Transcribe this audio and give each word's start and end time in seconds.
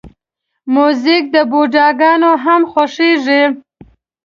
موزیک 0.73 1.25
بوډاګان 1.51 2.21
هم 2.43 2.61
خوښوي. 2.71 3.43